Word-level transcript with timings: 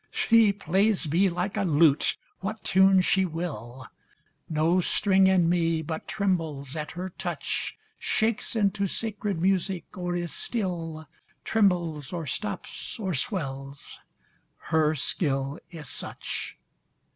She 0.09 0.51
plays 0.51 1.07
me 1.07 1.29
like 1.29 1.55
a 1.57 1.61
lute, 1.61 2.17
what 2.39 2.63
tune 2.63 3.01
she 3.01 3.23
will, 3.23 3.85
No 4.49 4.79
string 4.79 5.27
in 5.27 5.47
me 5.47 5.83
but 5.83 6.07
trembles 6.07 6.75
at 6.75 6.93
her 6.93 7.11
touch, 7.11 7.77
Shakes 7.99 8.55
into 8.55 8.87
sacred 8.87 9.39
music, 9.39 9.95
or 9.95 10.15
is 10.15 10.33
still, 10.33 11.07
Trembles 11.43 12.11
or 12.13 12.25
stops, 12.25 12.97
or 12.97 13.13
swells, 13.13 13.99
her 14.73 14.95
skill 14.95 15.59
is 15.69 15.87
such. 15.87 16.57